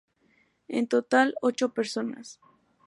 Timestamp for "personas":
1.75-2.39